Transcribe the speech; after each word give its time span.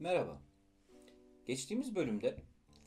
Merhaba. 0.00 0.42
Geçtiğimiz 1.46 1.94
bölümde 1.94 2.36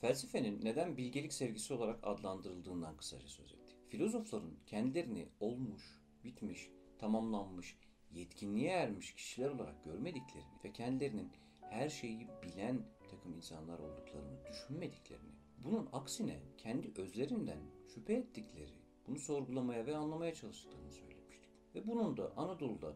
felsefenin 0.01 0.65
neden 0.65 0.97
bilgelik 0.97 1.33
sevgisi 1.33 1.73
olarak 1.73 1.99
adlandırıldığından 2.03 2.97
kısaca 2.97 3.27
söz 3.27 3.53
ettik. 3.53 3.77
Filozofların 3.89 4.57
kendilerini 4.65 5.27
olmuş, 5.39 5.99
bitmiş, 6.23 6.69
tamamlanmış, 6.99 7.77
yetkinliğe 8.11 8.69
ermiş 8.69 9.13
kişiler 9.13 9.49
olarak 9.49 9.83
görmediklerini 9.83 10.53
ve 10.63 10.73
kendilerinin 10.73 11.31
her 11.61 11.89
şeyi 11.89 12.27
bilen 12.43 12.81
takım 13.09 13.33
insanlar 13.33 13.79
olduklarını 13.79 14.45
düşünmediklerini, 14.49 15.31
bunun 15.57 15.89
aksine 15.93 16.39
kendi 16.57 17.01
özlerinden 17.01 17.59
şüphe 17.93 18.13
ettikleri, 18.13 18.73
bunu 19.07 19.19
sorgulamaya 19.19 19.85
ve 19.85 19.95
anlamaya 19.95 20.33
çalıştıklarını 20.33 20.91
söylemiştik. 20.91 21.49
Ve 21.75 21.87
bunun 21.87 22.17
da 22.17 22.33
Anadolu'da 22.37 22.95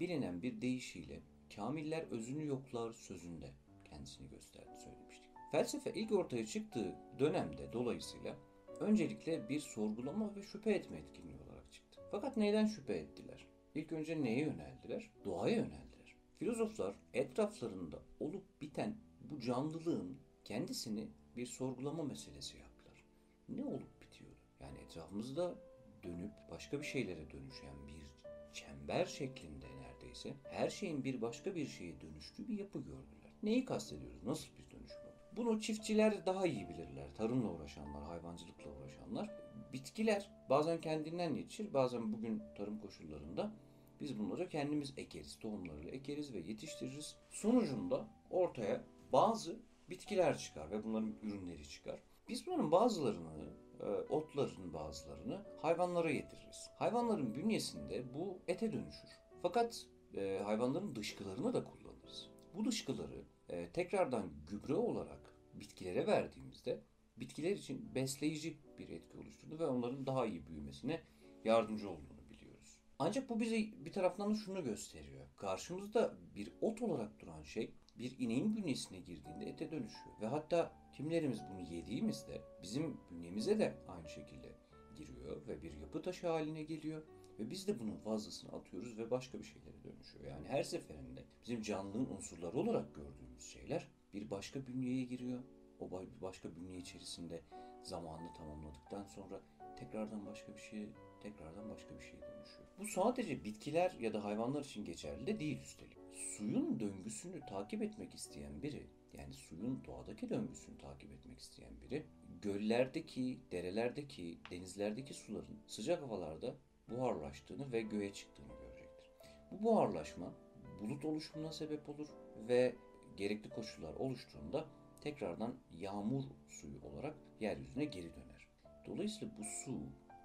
bilinen 0.00 0.42
bir 0.42 0.60
deyişiyle 0.60 1.22
Kamiller 1.56 2.02
özünü 2.10 2.46
yoklar 2.46 2.92
sözünde 2.92 3.50
kendisini 3.84 4.28
gösterdi 4.28 4.70
söylemiştik. 4.84 5.30
Felsefe 5.52 5.92
ilk 5.94 6.12
ortaya 6.12 6.46
çıktığı 6.46 6.94
dönemde 7.18 7.72
dolayısıyla 7.72 8.36
öncelikle 8.80 9.48
bir 9.48 9.60
sorgulama 9.60 10.36
ve 10.36 10.42
şüphe 10.42 10.72
etme 10.72 10.98
etkinliği 10.98 11.38
olarak 11.48 11.72
çıktı. 11.72 12.00
Fakat 12.10 12.36
neyden 12.36 12.66
şüphe 12.66 12.94
ettiler? 12.94 13.46
İlk 13.74 13.92
önce 13.92 14.22
neye 14.22 14.40
yöneldiler? 14.40 15.10
Doğaya 15.24 15.56
yöneldiler. 15.56 16.16
Filozoflar 16.38 16.96
etraflarında 17.14 18.02
olup 18.20 18.60
biten 18.60 18.96
bu 19.20 19.40
canlılığın 19.40 20.18
kendisini 20.44 21.08
bir 21.36 21.46
sorgulama 21.46 22.02
meselesi 22.02 22.56
yaptılar. 22.56 23.04
Ne 23.48 23.64
olup 23.64 24.02
bitiyordu? 24.02 24.36
Yani 24.60 24.78
etrafımızda 24.78 25.54
dönüp 26.02 26.32
başka 26.50 26.80
bir 26.80 26.86
şeylere 26.86 27.30
dönüşen 27.30 27.86
bir 27.86 28.04
çember 28.52 29.06
şeklinde 29.06 29.73
neredeyse 30.14 30.34
her 30.50 30.70
şeyin 30.70 31.04
bir 31.04 31.22
başka 31.22 31.54
bir 31.54 31.66
şeye 31.66 32.00
dönüştüğü 32.00 32.48
bir 32.48 32.58
yapı 32.58 32.78
gördüler. 32.78 33.32
Neyi 33.42 33.64
kastediyoruz? 33.64 34.22
Nasıl 34.24 34.48
bir 34.58 34.70
dönüşüm 34.70 34.98
bu? 35.04 35.36
Bunu 35.36 35.60
çiftçiler 35.60 36.26
daha 36.26 36.46
iyi 36.46 36.68
bilirler. 36.68 37.14
Tarımla 37.14 37.48
uğraşanlar, 37.48 38.02
hayvancılıkla 38.02 38.70
uğraşanlar. 38.70 39.30
Bitkiler 39.72 40.30
bazen 40.50 40.80
kendinden 40.80 41.34
yetişir, 41.34 41.74
bazen 41.74 42.12
bugün 42.12 42.42
tarım 42.56 42.80
koşullarında 42.80 43.52
biz 44.00 44.18
bunları 44.18 44.48
kendimiz 44.48 44.94
ekeriz, 44.96 45.38
tohumlarıyla 45.38 45.90
ekeriz 45.90 46.34
ve 46.34 46.38
yetiştiririz. 46.38 47.16
Sonucunda 47.30 48.08
ortaya 48.30 48.84
bazı 49.12 49.56
bitkiler 49.90 50.38
çıkar 50.38 50.70
ve 50.70 50.84
bunların 50.84 51.14
ürünleri 51.22 51.68
çıkar. 51.68 52.02
Biz 52.28 52.46
bunların 52.46 52.72
bazılarını, 52.72 53.50
e, 53.80 53.86
otların 53.86 54.74
bazılarını 54.74 55.42
hayvanlara 55.62 56.10
yediririz. 56.10 56.70
Hayvanların 56.78 57.34
bünyesinde 57.34 58.14
bu 58.14 58.38
ete 58.48 58.72
dönüşür. 58.72 59.24
Fakat 59.42 59.86
e, 60.16 60.40
hayvanların 60.44 60.96
dışkılarını 60.96 61.54
da 61.54 61.64
kullanırız. 61.64 62.30
Bu 62.54 62.64
dışkıları 62.64 63.24
e, 63.48 63.70
tekrardan 63.70 64.30
gübre 64.50 64.74
olarak 64.74 65.34
bitkilere 65.54 66.06
verdiğimizde 66.06 66.80
bitkiler 67.16 67.52
için 67.52 67.94
besleyici 67.94 68.58
bir 68.78 68.88
etki 68.88 69.18
oluşturdu 69.18 69.58
ve 69.58 69.66
onların 69.66 70.06
daha 70.06 70.26
iyi 70.26 70.46
büyümesine 70.46 71.00
yardımcı 71.44 71.90
olduğunu 71.90 72.30
biliyoruz. 72.30 72.78
Ancak 72.98 73.28
bu 73.28 73.40
bize 73.40 73.56
bir 73.56 73.92
taraftan 73.92 74.30
da 74.30 74.34
şunu 74.34 74.64
gösteriyor. 74.64 75.26
Karşımızda 75.36 76.14
bir 76.34 76.52
ot 76.60 76.82
olarak 76.82 77.20
duran 77.20 77.42
şey 77.42 77.74
bir 77.98 78.18
ineğin 78.18 78.56
bünyesine 78.56 79.00
girdiğinde 79.00 79.44
ete 79.44 79.70
dönüşüyor. 79.70 80.20
Ve 80.20 80.26
hatta 80.26 80.72
kimlerimiz 80.92 81.40
bunu 81.50 81.60
yediğimizde 81.60 82.42
bizim 82.62 83.00
bünyemize 83.10 83.58
de 83.58 83.74
aynı 83.88 84.08
şekilde 84.08 84.52
giriyor 84.96 85.46
ve 85.48 85.62
bir 85.62 85.72
yapı 85.72 86.02
taşı 86.02 86.28
haline 86.28 86.62
geliyor. 86.62 87.02
Ve 87.38 87.50
biz 87.50 87.68
de 87.68 87.78
bunun 87.78 87.96
fazlasını 87.96 88.52
atıyoruz 88.52 88.98
ve 88.98 89.10
başka 89.10 89.38
bir 89.38 89.44
şeylere 89.44 89.84
dönüşüyor. 89.84 90.24
Yani 90.24 90.48
her 90.48 90.62
seferinde 90.62 91.24
bizim 91.42 91.62
canlılığın 91.62 92.10
unsurları 92.16 92.56
olarak 92.56 92.94
gördüğümüz 92.94 93.44
şeyler 93.44 93.88
bir 94.14 94.30
başka 94.30 94.66
bünyeye 94.66 95.04
giriyor. 95.04 95.42
O 95.80 95.90
başka 96.22 96.56
bünye 96.56 96.78
içerisinde 96.78 97.42
zamanını 97.82 98.34
tamamladıktan 98.34 99.04
sonra 99.04 99.40
tekrardan 99.78 100.26
başka 100.26 100.54
bir 100.54 100.60
şeye, 100.60 100.88
tekrardan 101.20 101.70
başka 101.70 101.94
bir 101.94 102.00
şeye 102.00 102.22
dönüşüyor. 102.22 102.68
Bu 102.78 102.86
sadece 102.86 103.44
bitkiler 103.44 103.96
ya 104.00 104.12
da 104.14 104.24
hayvanlar 104.24 104.64
için 104.64 104.84
geçerli 104.84 105.26
de 105.26 105.40
değil 105.40 105.60
üstelik. 105.60 105.98
Suyun 106.12 106.80
döngüsünü 106.80 107.40
takip 107.40 107.82
etmek 107.82 108.14
isteyen 108.14 108.62
biri, 108.62 108.86
yani 109.12 109.34
suyun 109.34 109.84
doğadaki 109.84 110.30
döngüsünü 110.30 110.78
takip 110.78 111.12
etmek 111.12 111.38
isteyen 111.38 111.72
biri, 111.80 112.06
göllerdeki, 112.42 113.40
derelerdeki, 113.52 114.38
denizlerdeki 114.50 115.14
suların 115.14 115.58
sıcak 115.66 116.02
havalarda 116.02 116.56
buharlaştığını 116.88 117.72
ve 117.72 117.82
göğe 117.82 118.12
çıktığını 118.12 118.52
görecektir. 118.60 119.10
Bu 119.50 119.64
buharlaşma 119.64 120.34
bulut 120.80 121.04
oluşumuna 121.04 121.52
sebep 121.52 121.88
olur 121.88 122.08
ve 122.48 122.74
gerekli 123.16 123.50
koşullar 123.50 123.94
oluştuğunda 123.94 124.64
tekrardan 125.00 125.54
yağmur 125.78 126.24
suyu 126.48 126.80
olarak 126.82 127.14
yeryüzüne 127.40 127.84
geri 127.84 128.14
döner. 128.14 128.48
Dolayısıyla 128.86 129.34
bu 129.38 129.44
su 129.44 129.70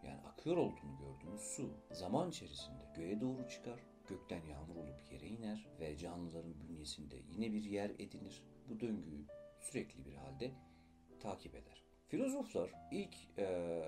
yani 0.04 0.22
akıyor 0.22 0.58
olduğunu 0.58 0.98
gördüğümüz 1.00 1.42
su 1.42 1.72
zaman 1.92 2.30
içerisinde 2.30 2.84
göğe 2.96 3.22
doğru 3.22 3.48
çıkar, 3.50 3.80
gökten 4.08 4.44
yağmur 4.44 4.76
olup 4.76 5.12
yere 5.12 5.28
iner 5.28 5.68
ve 5.80 5.98
canlıların 5.98 6.54
bünyesinde 6.60 7.16
yine 7.32 7.54
bir 7.54 7.64
yer 7.64 7.90
edinir. 7.90 8.44
Bu 8.70 8.80
döngüyü 8.80 9.26
sürekli 9.60 10.06
bir 10.06 10.14
halde 10.14 10.52
takip 11.20 11.56
eder. 11.56 11.84
Filozoflar 12.08 12.72
ilk 12.92 13.16
e, 13.38 13.84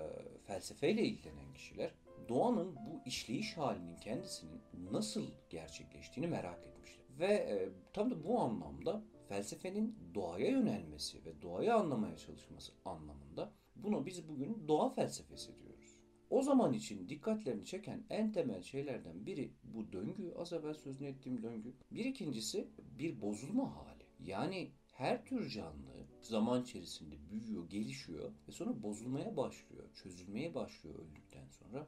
felsefeyle 0.46 1.02
ilgilenen 1.02 1.52
kişiler 1.52 1.94
doğanın 2.28 2.76
bu 2.76 3.00
işleyiş 3.06 3.56
halinin 3.56 3.96
kendisinin 3.96 4.60
nasıl 4.90 5.26
gerçekleştiğini 5.50 6.30
merak 6.30 6.66
etmişler. 6.66 7.04
Ve 7.18 7.34
e, 7.34 7.68
tam 7.92 8.10
da 8.10 8.24
bu 8.24 8.40
anlamda 8.40 9.02
felsefenin 9.28 9.98
doğaya 10.14 10.50
yönelmesi 10.50 11.24
ve 11.24 11.42
doğayı 11.42 11.74
anlamaya 11.74 12.16
çalışması 12.16 12.72
anlamında 12.84 13.52
bunu 13.76 14.06
biz 14.06 14.28
bugün 14.28 14.68
doğa 14.68 14.90
felsefesi 14.94 15.58
diyoruz. 15.58 15.96
O 16.30 16.42
zaman 16.42 16.72
için 16.72 17.08
dikkatlerini 17.08 17.64
çeken 17.64 18.04
en 18.10 18.32
temel 18.32 18.62
şeylerden 18.62 19.26
biri 19.26 19.52
bu 19.64 19.92
döngü, 19.92 20.34
az 20.38 20.52
evvel 20.52 20.74
sözünü 20.74 21.08
ettiğim 21.08 21.42
döngü. 21.42 21.74
Bir 21.90 22.04
ikincisi 22.04 22.68
bir 22.98 23.20
bozulma 23.20 23.76
hali. 23.76 24.04
Yani 24.20 24.70
her 24.92 25.24
tür 25.24 25.50
canlı 25.50 26.06
zaman 26.20 26.62
içerisinde 26.62 27.14
büyüyor, 27.30 27.68
gelişiyor 27.68 28.32
ve 28.48 28.52
sonra 28.52 28.82
bozulmaya 28.82 29.36
başlıyor, 29.36 29.84
çözülmeye 29.94 30.54
başlıyor 30.54 30.94
öldükten 30.94 31.48
sonra 31.48 31.86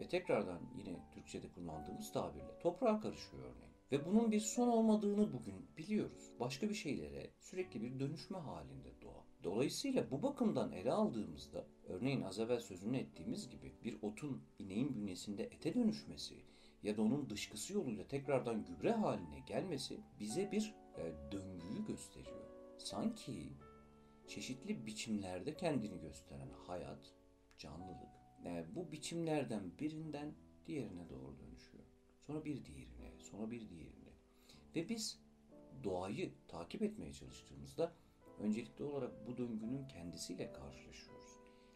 ve 0.00 0.08
tekrardan 0.08 0.60
yine 0.76 0.96
Türkçe'de 1.14 1.48
kullandığımız 1.48 2.12
tabirle 2.12 2.58
toprağa 2.60 3.00
karışıyor 3.00 3.42
örneğin. 3.42 3.70
Ve 3.92 4.06
bunun 4.06 4.30
bir 4.30 4.40
son 4.40 4.68
olmadığını 4.68 5.32
bugün 5.32 5.66
biliyoruz. 5.78 6.32
Başka 6.40 6.68
bir 6.68 6.74
şeylere 6.74 7.30
sürekli 7.38 7.82
bir 7.82 8.00
dönüşme 8.00 8.38
halinde 8.38 9.00
doğa. 9.02 9.24
Dolayısıyla 9.44 10.10
bu 10.10 10.22
bakımdan 10.22 10.72
ele 10.72 10.92
aldığımızda 10.92 11.66
örneğin 11.88 12.22
az 12.22 12.38
evvel 12.38 12.60
sözünü 12.60 12.96
ettiğimiz 12.96 13.48
gibi 13.48 13.74
bir 13.84 13.98
otun 14.02 14.42
ineğin 14.58 14.94
bünyesinde 14.94 15.44
ete 15.44 15.74
dönüşmesi 15.74 16.34
ya 16.82 16.96
da 16.96 17.02
onun 17.02 17.30
dışkısı 17.30 17.72
yoluyla 17.72 18.06
tekrardan 18.06 18.64
gübre 18.64 18.92
haline 18.92 19.40
gelmesi 19.40 20.00
bize 20.20 20.52
bir 20.52 20.74
e, 20.98 21.32
döngüyü 21.32 21.86
gösteriyor. 21.86 22.50
Sanki 22.78 23.52
çeşitli 24.28 24.86
biçimlerde 24.86 25.56
kendini 25.56 26.00
gösteren 26.00 26.50
hayat, 26.66 27.14
canlılık 27.58 28.19
e, 28.44 28.64
bu 28.74 28.92
biçimlerden 28.92 29.78
birinden 29.78 30.34
diğerine 30.66 31.08
doğru 31.08 31.38
dönüşüyor. 31.38 31.84
Sonra 32.26 32.44
bir 32.44 32.64
diğerine, 32.64 33.12
sonra 33.20 33.50
bir 33.50 33.68
diğerine. 33.68 34.10
Ve 34.76 34.88
biz 34.88 35.20
doğayı 35.84 36.32
takip 36.48 36.82
etmeye 36.82 37.12
çalıştığımızda 37.12 37.92
öncelikli 38.38 38.84
olarak 38.84 39.26
bu 39.26 39.36
döngünün 39.36 39.88
kendisiyle 39.88 40.52
karşılaşıyoruz. 40.52 41.30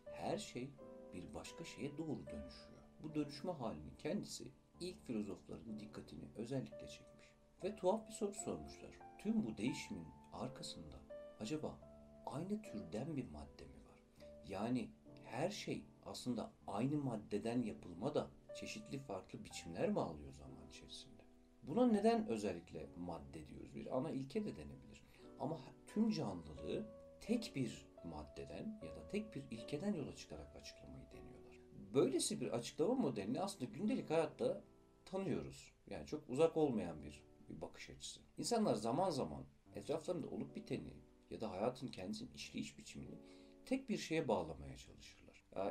Her 0.05 0.39
şey 0.39 0.71
bir 1.15 1.35
başka 1.35 1.65
şeye 1.65 1.99
doğru 1.99 2.27
dönüşüyor. 2.27 2.83
Bu 3.03 3.15
dönüşme 3.15 3.53
halinin 3.53 3.97
kendisi 3.99 4.45
ilk 4.81 5.07
filozofların 5.07 5.81
dikkatini 5.81 6.25
özellikle 6.37 6.89
çekmiş. 6.89 7.29
Ve 7.65 7.77
tuhaf 7.77 8.09
bir 8.09 8.13
soru 8.13 8.35
sormuşlar. 8.35 8.91
Tüm 9.19 9.47
bu 9.47 9.57
değişimin 9.57 10.07
arkasında 10.33 10.97
acaba 11.41 11.79
aynı 12.27 12.63
türden 12.63 13.17
bir 13.17 13.31
madde 13.31 13.65
mi 13.65 13.85
var? 13.89 14.29
Yani 14.49 14.91
her 15.35 15.51
şey 15.51 15.85
aslında 16.07 16.53
aynı 16.67 16.97
maddeden 16.97 17.63
yapılma 17.63 18.15
da 18.15 18.31
çeşitli 18.55 18.99
farklı 18.99 19.45
biçimler 19.45 19.91
mi 19.91 20.01
alıyor 20.01 20.33
zaman 20.33 20.69
içerisinde? 20.69 21.23
Buna 21.63 21.87
neden 21.87 22.27
özellikle 22.27 22.87
madde 22.97 23.49
diyoruz? 23.49 23.75
Bir 23.75 23.97
ana 23.97 24.11
ilke 24.11 24.45
de 24.45 24.57
denebilir. 24.57 25.05
Ama 25.41 25.61
tüm 25.87 26.11
canlılığı 26.11 26.87
tek 27.21 27.53
bir 27.57 27.87
maddeden 28.05 28.81
ya 28.83 28.97
da 28.97 29.09
tek 29.09 29.35
bir 29.35 29.43
ilkeden 29.51 29.95
yola 29.95 30.17
çıkarak 30.17 30.57
açıklamayı 30.57 31.07
deniyorlar. 31.13 31.61
Böylesi 31.95 32.41
bir 32.41 32.51
açıklama 32.51 32.95
modelini 32.95 33.41
aslında 33.41 33.65
gündelik 33.65 34.11
hayatta 34.11 34.63
tanıyoruz. 35.05 35.73
Yani 35.91 36.07
çok 36.07 36.31
uzak 36.31 36.57
olmayan 36.57 37.03
bir, 37.03 37.23
bir 37.49 37.61
bakış 37.61 37.91
açısı. 37.91 38.21
İnsanlar 38.39 38.75
zaman 38.75 39.11
zaman 39.11 39.45
etraflarında 39.75 40.27
olup 40.27 40.57
biteni 40.57 40.95
ya 41.31 41.41
da 41.41 41.51
hayatın 41.51 41.89
kendisinin 41.89 42.33
işleyiş 42.35 42.79
biçimini 42.79 43.19
tek 43.67 43.89
bir 43.89 43.99
şeye 43.99 44.29
bağlamaya 44.29 44.77
çalışırlar. 44.77 45.24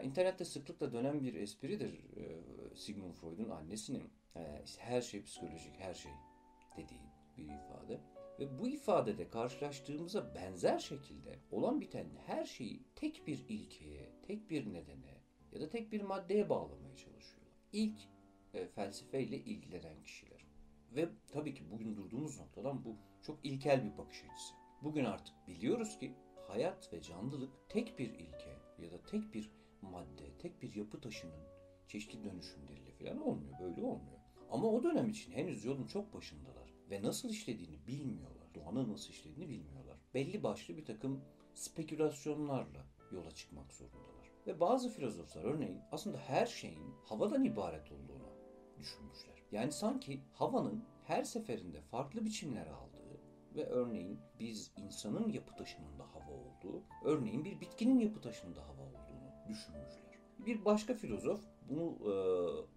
İnternette 0.04 0.46
sıklıkla 0.46 0.92
dönen 0.92 1.24
bir 1.24 1.34
espridir 1.34 1.94
e, 1.94 2.42
Sigmund 2.76 3.14
Freud'un 3.14 3.50
annesinin 3.50 4.10
e, 4.36 4.66
her 4.78 5.02
şey 5.02 5.24
psikolojik, 5.24 5.80
her 5.80 5.94
şey 5.94 6.12
dediği 6.78 7.12
bir 7.38 7.44
ifade. 7.44 8.00
Ve 8.40 8.60
bu 8.60 8.68
ifadede 8.68 9.30
karşılaştığımıza 9.30 10.36
benzer 10.36 10.80
şekilde 10.80 11.40
olan 11.52 11.82
biten 11.82 12.10
her 12.26 12.46
şeyi 12.46 12.84
tek 12.96 13.28
bir 13.28 13.46
ilkeye, 13.50 14.12
tek 14.28 14.50
bir 14.50 14.74
nedene 14.74 15.22
ya 15.52 15.62
da 15.62 15.70
tek 15.70 15.92
bir 15.92 16.02
maddeye 16.02 16.50
bağlamaya 16.50 16.96
çalışıyorlar. 16.96 17.54
İlk 17.74 18.00
e, 18.54 18.68
felsefeyle 18.68 19.38
ilgilenen 19.38 20.04
kişiler. 20.04 20.46
Ve 20.96 21.10
tabii 21.28 21.54
ki 21.54 21.72
bugün 21.72 21.96
durduğumuz 21.96 22.40
noktadan 22.40 22.86
bu 22.86 22.96
çok 23.22 23.46
ilkel 23.46 23.84
bir 23.84 23.98
bakış 23.98 24.24
açısı. 24.24 24.54
Bugün 24.84 25.06
artık 25.06 25.36
biliyoruz 25.48 26.00
ki 26.00 26.14
hayat 26.48 26.94
ve 26.94 27.02
canlılık 27.02 27.70
tek 27.70 28.00
bir 28.00 28.10
ilke 28.10 28.58
ya 28.80 28.92
da 28.92 29.04
tek 29.04 29.34
bir 29.34 29.52
madde, 29.84 30.38
tek 30.40 30.62
bir 30.62 30.76
yapı 30.76 31.02
taşının 31.02 31.44
çeşitli 31.88 32.24
dönüşümleriyle 32.24 32.92
falan 32.92 33.22
olmuyor. 33.22 33.60
Böyle 33.60 33.82
olmuyor. 33.82 34.20
Ama 34.52 34.68
o 34.68 34.84
dönem 34.84 35.10
için 35.10 35.32
henüz 35.32 35.66
yolun 35.66 35.88
çok 35.88 36.14
başındalar 36.14 36.74
ve 36.90 37.04
nasıl 37.04 37.30
işlediğini 37.30 37.88
bilmiyorlar. 37.88 38.48
Doğanın 38.56 38.94
nasıl 38.94 39.10
işlediğini 39.10 39.50
bilmiyorlar. 39.50 39.98
Belli 40.14 40.44
başlı 40.44 40.78
bir 40.78 40.86
takım 40.86 41.22
spekülasyonlarla 41.54 42.86
yola 43.12 43.32
çıkmak 43.32 43.74
zorundalar. 43.74 44.32
Ve 44.48 44.60
bazı 44.60 44.90
filozoflar 44.90 45.44
örneğin 45.44 45.80
aslında 45.92 46.18
her 46.18 46.46
şeyin 46.46 46.94
havadan 47.06 47.44
ibaret 47.44 47.92
olduğunu 47.92 48.30
düşünmüşler. 48.78 49.44
Yani 49.52 49.72
sanki 49.72 50.22
havanın 50.34 50.84
her 51.04 51.24
seferinde 51.24 51.82
farklı 51.82 52.26
biçimler 52.26 52.68
aldığı 52.68 53.20
ve 53.56 53.66
örneğin 53.66 54.20
biz 54.40 54.72
insanın 54.78 55.30
yapı 55.30 55.56
taşının 55.56 56.00
da 56.00 56.04
hava 56.04 56.32
olduğu, 56.32 56.84
örneğin 57.04 57.46
bir 57.46 57.62
bitkinin 57.62 58.00
yapı 58.00 58.22
taşının 58.22 58.56
da 58.56 58.68
hava 58.68 58.83
düşünmüşler. 59.50 60.20
Bir 60.46 60.66
başka 60.66 60.94
filozof 60.94 61.42
bunu 61.70 61.98
e, 62.02 62.14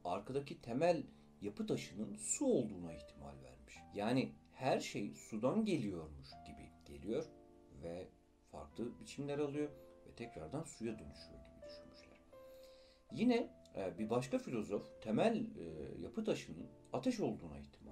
arkadaki 0.08 0.60
temel 0.60 1.02
yapı 1.40 1.66
taşının 1.66 2.16
su 2.16 2.46
olduğuna 2.46 2.92
ihtimal 2.92 3.42
vermiş. 3.42 3.74
Yani 3.94 4.32
her 4.52 4.80
şey 4.80 5.14
sudan 5.14 5.64
geliyormuş 5.64 6.28
gibi 6.46 6.70
geliyor 6.84 7.24
ve 7.82 8.08
farklı 8.52 9.00
biçimler 9.00 9.38
alıyor 9.38 9.68
ve 10.06 10.12
tekrardan 10.16 10.62
suya 10.62 10.98
dönüşüyor 10.98 11.40
gibi 11.40 11.66
düşünmüşler. 11.68 12.18
Yine 13.12 13.50
e, 13.76 13.98
bir 13.98 14.10
başka 14.10 14.38
filozof 14.38 15.02
temel 15.02 15.36
e, 15.36 15.64
yapı 16.02 16.24
taşının 16.24 16.66
ateş 16.92 17.20
olduğuna 17.20 17.58
ihtimal. 17.58 17.85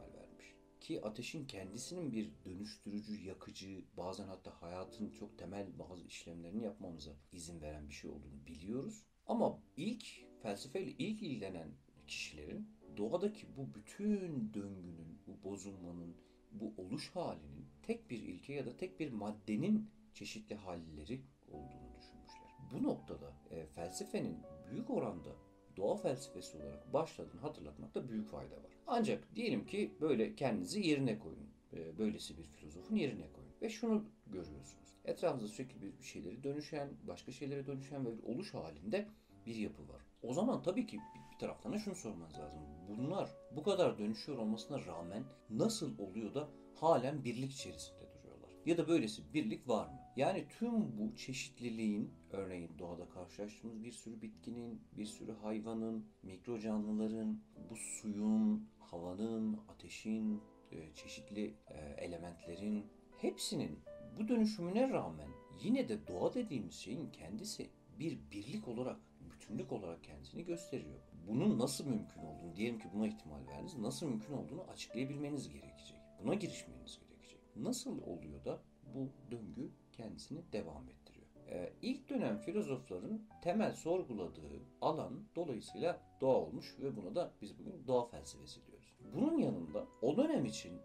Ki 0.84 1.00
ateşin 1.02 1.46
kendisinin 1.46 2.12
bir 2.12 2.30
dönüştürücü, 2.44 3.24
yakıcı, 3.24 3.84
bazen 3.96 4.26
hatta 4.26 4.62
hayatın 4.62 5.10
çok 5.10 5.38
temel 5.38 5.78
bazı 5.78 6.04
işlemlerini 6.04 6.64
yapmamıza 6.64 7.10
izin 7.32 7.60
veren 7.60 7.88
bir 7.88 7.94
şey 7.94 8.10
olduğunu 8.10 8.46
biliyoruz. 8.46 9.04
Ama 9.26 9.62
ilk 9.76 10.04
felsefeyle 10.42 10.90
ilk 10.90 11.22
ilgilenen 11.22 11.68
kişilerin 12.06 12.68
doğadaki 12.96 13.56
bu 13.56 13.74
bütün 13.74 14.54
döngünün, 14.54 15.18
bu 15.26 15.48
bozulmanın, 15.50 16.16
bu 16.52 16.74
oluş 16.76 17.10
halinin 17.10 17.66
tek 17.82 18.10
bir 18.10 18.18
ilke 18.18 18.52
ya 18.52 18.66
da 18.66 18.76
tek 18.76 19.00
bir 19.00 19.12
maddenin 19.12 19.90
çeşitli 20.14 20.54
halleri 20.54 21.22
olduğunu 21.48 21.96
düşünmüşler. 21.98 22.50
Bu 22.72 22.82
noktada 22.82 23.32
e, 23.50 23.66
felsefenin 23.66 24.38
büyük 24.70 24.90
oranda 24.90 25.36
doğa 25.76 25.96
felsefesi 25.96 26.56
olarak 26.56 26.92
başladığını 26.92 27.40
hatırlatmakta 27.40 28.08
büyük 28.08 28.28
fayda 28.28 28.56
var. 28.56 28.72
Ancak 28.86 29.36
diyelim 29.36 29.66
ki 29.66 29.92
böyle 30.00 30.34
kendinizi 30.34 30.86
yerine 30.86 31.18
koyun. 31.18 31.48
E, 31.72 31.98
böylesi 31.98 32.38
bir 32.38 32.42
filozofun 32.42 32.96
yerine 32.96 33.32
koyun. 33.32 33.50
Ve 33.62 33.68
şunu 33.68 34.04
görüyorsunuz. 34.26 34.76
Etrafınızda 35.04 35.48
sürekli 35.48 35.82
bir 35.82 36.04
şeyleri 36.04 36.42
dönüşen, 36.42 36.88
başka 37.08 37.32
şeylere 37.32 37.66
dönüşen 37.66 38.06
ve 38.06 38.18
bir 38.18 38.22
oluş 38.22 38.54
halinde 38.54 39.08
bir 39.46 39.54
yapı 39.54 39.88
var. 39.88 40.02
O 40.22 40.34
zaman 40.34 40.62
tabii 40.62 40.86
ki 40.86 41.00
bir 41.32 41.38
taraftan 41.38 41.72
da 41.72 41.78
şunu 41.78 41.94
sormanız 41.94 42.38
lazım. 42.38 42.60
Bunlar 42.88 43.30
bu 43.56 43.62
kadar 43.62 43.98
dönüşüyor 43.98 44.38
olmasına 44.38 44.86
rağmen 44.86 45.24
nasıl 45.50 45.98
oluyor 45.98 46.34
da 46.34 46.48
halen 46.74 47.24
birlik 47.24 47.52
içerisinde 47.52 48.00
duruyorlar? 48.14 48.50
Ya 48.66 48.78
da 48.78 48.88
böylesi 48.88 49.34
birlik 49.34 49.68
var 49.68 49.86
mı? 49.86 50.03
Yani 50.16 50.44
tüm 50.48 50.98
bu 50.98 51.16
çeşitliliğin 51.16 52.10
örneğin 52.32 52.70
doğada 52.78 53.08
karşılaştığımız 53.08 53.84
bir 53.84 53.92
sürü 53.92 54.22
bitkinin, 54.22 54.80
bir 54.96 55.06
sürü 55.06 55.32
hayvanın, 55.32 56.06
mikro 56.22 56.58
canlıların, 56.58 57.40
bu 57.70 57.76
suyun, 57.76 58.68
havanın, 58.78 59.60
ateşin, 59.68 60.40
e, 60.72 60.94
çeşitli 60.94 61.54
e, 61.68 61.78
elementlerin 62.04 62.86
hepsinin 63.20 63.78
bu 64.18 64.28
dönüşümüne 64.28 64.88
rağmen 64.88 65.28
yine 65.62 65.88
de 65.88 66.06
doğa 66.06 66.34
dediğimiz 66.34 66.74
şeyin 66.74 67.10
kendisi 67.10 67.70
bir 67.98 68.18
birlik 68.32 68.68
olarak, 68.68 69.00
bütünlük 69.20 69.72
olarak 69.72 70.04
kendisini 70.04 70.44
gösteriyor. 70.44 71.00
Bunun 71.28 71.58
nasıl 71.58 71.86
mümkün 71.86 72.20
olduğunu, 72.20 72.56
diyelim 72.56 72.78
ki 72.78 72.88
buna 72.94 73.06
ihtimal 73.06 73.46
verdiniz, 73.46 73.78
nasıl 73.78 74.06
mümkün 74.06 74.34
olduğunu 74.34 74.62
açıklayabilmeniz 74.62 75.48
gerekecek. 75.48 75.96
Buna 76.22 76.34
girişmeniz 76.34 76.98
gerekecek. 76.98 77.40
Nasıl 77.56 78.02
oluyor 78.02 78.44
da 78.44 78.62
bu 78.94 79.08
döngü 79.30 79.70
kendisini 79.96 80.52
devam 80.52 80.88
ettiriyor? 80.88 81.26
Ee, 81.48 81.72
ilk 81.82 82.08
dönem 82.08 82.38
filozofların 82.38 83.22
temel 83.42 83.72
sorguladığı 83.72 84.62
alan 84.80 85.24
dolayısıyla 85.36 86.00
doğa 86.20 86.36
olmuş 86.36 86.76
ve 86.80 86.96
buna 86.96 87.14
da 87.14 87.32
biz 87.42 87.58
bugün 87.58 87.86
doğa 87.86 88.06
felsefesi 88.06 88.66
diyoruz. 88.66 88.94
Bunun 89.14 89.38
yanında 89.38 89.86
o 90.02 90.16
dönem 90.16 90.44
için 90.44 90.80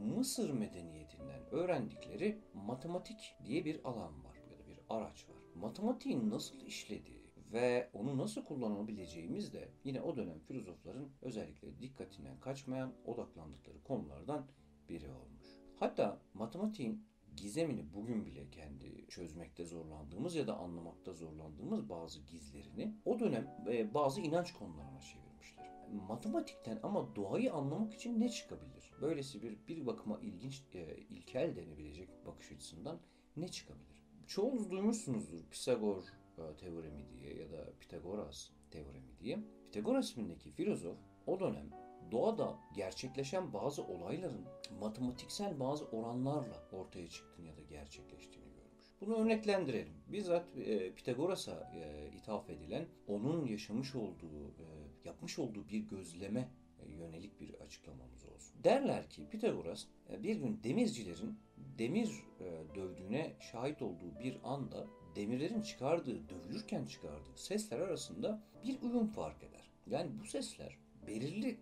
Mısır 0.00 0.50
medeniyetinden 0.50 1.40
öğrendikleri 1.50 2.38
matematik 2.54 3.36
diye 3.44 3.64
bir 3.64 3.84
alan 3.84 4.24
var 4.24 4.36
ya 4.36 4.58
da 4.58 4.66
bir 4.66 4.78
araç 4.88 5.28
var. 5.28 5.36
Matematiğin 5.54 6.30
nasıl 6.30 6.60
işlediği 6.66 7.22
ve 7.52 7.90
onu 7.92 8.18
nasıl 8.18 8.44
kullanabileceğimiz 8.44 9.52
de 9.52 9.68
yine 9.84 10.02
o 10.02 10.16
dönem 10.16 10.40
filozofların 10.40 11.08
özellikle 11.22 11.80
dikkatinden 11.80 12.40
kaçmayan 12.40 12.92
odaklandıkları 13.04 13.82
konulardan 13.82 14.46
biri 14.88 15.10
olmuş. 15.10 15.46
Hatta 15.80 16.20
matematiğin 16.34 17.04
gizemini 17.36 17.94
bugün 17.94 18.26
bile 18.26 18.50
kendi 18.50 19.06
çözmekte 19.08 19.64
zorlandığımız 19.64 20.34
ya 20.34 20.46
da 20.46 20.56
anlamakta 20.56 21.12
zorlandığımız 21.12 21.88
bazı 21.88 22.20
gizlerini 22.20 22.94
o 23.04 23.20
dönem 23.20 23.56
e, 23.72 23.94
bazı 23.94 24.20
inanç 24.20 24.52
konularına 24.52 25.00
çevirmişler. 25.00 25.72
Matematikten 26.08 26.80
ama 26.82 27.16
doğayı 27.16 27.52
anlamak 27.52 27.94
için 27.94 28.20
ne 28.20 28.28
çıkabilir? 28.28 28.92
Böylesi 29.00 29.42
bir 29.42 29.58
bir 29.68 29.86
bakıma 29.86 30.18
ilginç, 30.20 30.62
e, 30.74 30.96
ilkel 30.96 31.56
denebilecek 31.56 32.26
bakış 32.26 32.52
açısından 32.52 33.00
ne 33.36 33.48
çıkabilir? 33.48 34.02
Çoğunuz 34.26 34.70
duymuşsunuzdur 34.70 35.44
Pisagor 35.50 36.02
e, 36.38 36.56
teoremi 36.56 37.08
diye 37.10 37.34
ya 37.34 37.52
da 37.52 37.72
Pitagoras 37.80 38.50
teoremi 38.70 39.18
diye. 39.20 39.38
Pitagoras 39.64 40.10
ismindeki 40.10 40.50
filozof 40.50 40.98
o 41.26 41.40
dönem 41.40 41.70
doğada 42.12 42.58
gerçekleşen 42.74 43.52
bazı 43.52 43.82
olayların 43.82 44.44
matematiksel 44.80 45.60
bazı 45.60 45.84
oranlarla 45.84 46.62
ortaya 46.72 47.08
çıktığını 47.08 47.46
ya 47.46 47.56
da 47.56 47.62
gerçekleştiğini 47.62 48.52
görmüş. 48.54 48.86
Bunu 49.00 49.16
örneklendirelim. 49.16 49.94
Bizzat 50.06 50.56
e, 50.56 50.94
Pitagoras'a 50.94 51.72
e, 51.74 52.10
ithaf 52.16 52.50
edilen 52.50 52.86
onun 53.06 53.46
yaşamış 53.46 53.94
olduğu, 53.94 54.48
e, 54.48 54.66
yapmış 55.04 55.38
olduğu 55.38 55.68
bir 55.68 55.78
gözleme 55.78 56.48
e, 56.78 56.92
yönelik 56.92 57.40
bir 57.40 57.54
açıklamamız 57.54 58.24
olsun. 58.24 58.64
Derler 58.64 59.10
ki 59.10 59.28
Pitagoras 59.28 59.86
e, 60.10 60.22
bir 60.22 60.36
gün 60.36 60.60
demircilerin 60.64 61.38
demir 61.78 62.24
e, 62.40 62.74
dövdüğüne 62.74 63.32
şahit 63.40 63.82
olduğu 63.82 64.18
bir 64.20 64.36
anda 64.44 64.86
demirlerin 65.16 65.62
çıkardığı, 65.62 66.28
dövülürken 66.28 66.84
çıkardığı 66.84 67.36
sesler 67.36 67.78
arasında 67.78 68.42
bir 68.64 68.82
uyum 68.82 69.06
fark 69.06 69.42
eder. 69.42 69.70
Yani 69.86 70.10
bu 70.20 70.24
sesler 70.24 70.81
belirli 71.06 71.60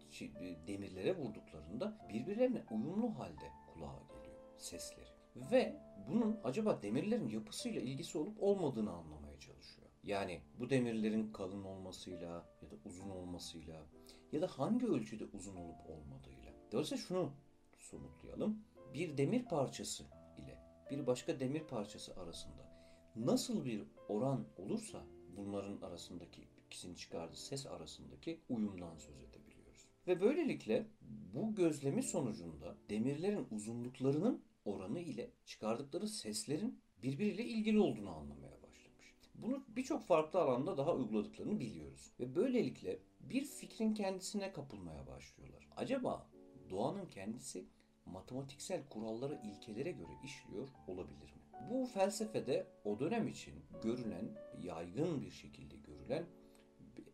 demirlere 0.67 1.17
vurduklarında 1.17 1.99
birbirlerine 2.09 2.65
uyumlu 2.71 3.19
halde 3.19 3.51
kulağa 3.75 4.03
geliyor 4.09 4.41
sesleri. 4.59 5.11
Ve 5.37 5.77
bunun 6.09 6.41
acaba 6.45 6.83
demirlerin 6.83 7.29
yapısıyla 7.29 7.81
ilgisi 7.81 8.19
olup 8.19 8.43
olmadığını 8.43 8.93
anlamaya 8.93 9.41
çalışıyor. 9.41 9.89
Yani 10.03 10.41
bu 10.59 10.71
demirlerin 10.71 11.33
kalın 11.33 11.65
olmasıyla 11.65 12.47
ya 12.63 12.71
da 12.71 12.75
uzun 12.85 13.11
olmasıyla 13.11 13.87
ya 14.33 14.43
da 14.43 14.47
hangi 14.47 14.87
ölçüde 14.87 15.25
uzun 15.25 15.57
olup 15.57 15.91
olmadığıyla. 15.91 16.53
Dolayısıyla 16.73 17.05
şunu 17.05 17.33
somutlayalım. 17.79 18.59
Bir 18.95 19.19
demir 19.19 19.45
parçası 19.45 20.05
ile 20.39 20.59
bir 20.91 21.07
başka 21.07 21.41
demir 21.41 21.61
parçası 21.61 22.21
arasında 22.21 22.71
nasıl 23.17 23.65
bir 23.65 23.83
oran 24.09 24.47
olursa 24.57 25.03
bunların 25.37 25.81
arasındaki 25.81 26.43
ikisini 26.67 26.97
çıkardığı 26.97 27.37
ses 27.37 27.67
arasındaki 27.67 28.41
uyumdan 28.49 28.97
söz 28.97 29.17
edebiliyoruz. 29.17 29.87
Ve 30.07 30.21
böylelikle 30.21 30.87
bu 31.35 31.55
gözlemi 31.55 32.03
sonucunda 32.03 32.77
demirlerin 32.91 33.47
uzunluklarının 33.51 34.43
oranı 34.65 35.01
ile 35.01 35.31
çıkardıkları 35.45 36.09
seslerin 36.09 36.81
birbiriyle 37.03 37.45
ilgili 37.45 37.81
olduğunu 37.81 38.11
anlamaya 38.11 38.63
başlamış. 38.63 39.15
Bunu 39.35 39.65
birçok 39.69 40.07
farklı 40.07 40.41
alanda 40.41 40.77
daha 40.79 40.95
uyguladıklarını 40.95 41.61
biliyoruz. 41.61 42.13
Ve 42.21 42.35
böylelikle 42.35 42.99
bir 43.21 43.45
fikrin 43.45 43.95
kendisine 43.95 44.53
kapılmaya 44.53 45.07
başlıyorlar. 45.07 45.69
Acaba 45.77 46.27
doğanın 46.71 47.07
kendisi 47.07 47.65
matematiksel 48.07 48.89
kurallara, 48.89 49.35
ilkelere 49.35 49.91
göre 49.91 50.13
işliyor 50.25 50.69
olabilir 50.87 51.33
mi? 51.33 51.41
Bu 51.71 51.87
felsefede 51.87 52.67
o 52.85 52.99
dönem 53.01 53.29
için 53.29 53.55
görülen, 53.83 54.29
yaygın 54.63 55.23
bir 55.23 55.31
şekilde 55.31 55.77
görülen 55.77 56.27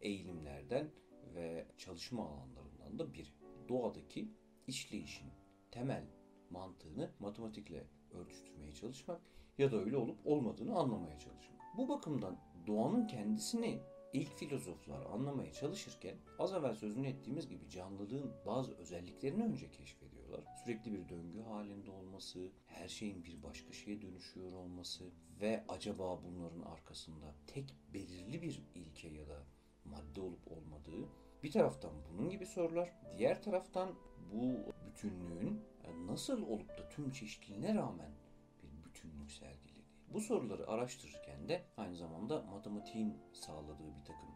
eğilimlerden 0.00 0.90
ve 1.34 1.66
çalışma 1.76 2.28
alanlarından 2.28 2.98
da 2.98 3.14
biri. 3.14 3.28
Doğadaki 3.68 4.28
işleyişin 4.66 5.28
temel 5.70 6.04
mantığını 6.50 7.10
matematikle 7.20 7.86
örtüştürmeye 8.10 8.72
çalışmak 8.72 9.20
ya 9.58 9.72
da 9.72 9.76
öyle 9.76 9.96
olup 9.96 10.26
olmadığını 10.26 10.78
anlamaya 10.78 11.18
çalışmak. 11.18 11.60
Bu 11.76 11.88
bakımdan 11.88 12.38
doğanın 12.66 13.06
kendisini 13.06 13.80
ilk 14.12 14.36
filozoflar 14.36 15.06
anlamaya 15.06 15.52
çalışırken 15.52 16.16
az 16.38 16.52
evvel 16.52 16.74
sözünü 16.74 17.08
ettiğimiz 17.08 17.48
gibi 17.48 17.68
canlılığın 17.68 18.32
bazı 18.46 18.76
özelliklerini 18.76 19.44
önce 19.44 19.70
keşfediyorlar. 20.26 20.44
Sürekli 20.64 20.92
bir 20.92 21.08
döngü 21.08 21.42
halinde 21.42 21.90
olması, 21.90 22.50
her 22.66 22.88
şeyin 22.88 23.24
bir 23.24 23.42
başka 23.42 23.72
şeye 23.72 24.02
dönüşüyor 24.02 24.52
olması 24.52 25.04
ve 25.40 25.64
acaba 25.68 26.20
bunların 26.24 26.62
arkasında 26.62 27.34
tek 27.46 27.74
belirli 27.94 28.42
bir 28.42 28.62
ilke 28.74 29.08
ya 29.08 29.28
da 29.28 29.42
madde 29.84 30.20
olup 30.20 30.52
olmadığı 30.52 31.08
bir 31.42 31.52
taraftan 31.52 31.92
bunun 32.12 32.30
gibi 32.30 32.46
sorular, 32.46 32.92
diğer 33.18 33.42
taraftan 33.42 33.94
bu 34.32 34.72
bütünlüğün 34.86 35.60
nasıl 36.06 36.42
olup 36.42 36.78
da 36.78 36.88
tüm 36.88 37.12
çeşitliliğine 37.12 37.74
rağmen 37.74 38.10
bir 38.62 38.84
bütünlük 38.84 39.30
sergilediği. 39.30 39.84
Bu 40.12 40.20
soruları 40.20 40.68
araştırırken 40.68 41.48
de 41.48 41.64
aynı 41.76 41.96
zamanda 41.96 42.42
matematiğin 42.42 43.16
sağladığı 43.32 43.96
bir 43.96 44.04
takım 44.04 44.28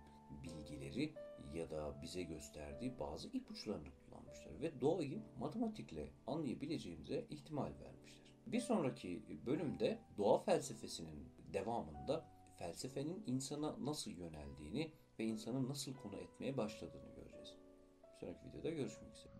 bilgileri 0.42 1.14
ya 1.54 1.70
da 1.70 2.02
bize 2.02 2.22
gösterdiği 2.22 2.98
bazı 2.98 3.28
ipuçlarını 3.28 3.88
kullanmışlar 4.30 4.60
ve 4.62 4.80
doğayı 4.80 5.22
matematikle 5.38 6.10
anlayabileceğimize 6.26 7.26
ihtimal 7.30 7.72
vermişler. 7.80 8.20
Bir 8.46 8.60
sonraki 8.60 9.22
bölümde 9.46 9.98
doğa 10.18 10.38
felsefesinin 10.38 11.28
devamında 11.52 12.24
felsefenin 12.58 13.22
insana 13.26 13.76
nasıl 13.84 14.10
yöneldiğini 14.10 14.92
ve 15.18 15.24
insanı 15.24 15.68
nasıl 15.68 15.94
konu 15.94 16.16
etmeye 16.16 16.56
başladığını 16.56 17.14
göreceğiz. 17.16 17.54
Bir 18.02 18.18
sonraki 18.20 18.48
videoda 18.48 18.70
görüşmek 18.70 19.16
üzere. 19.16 19.39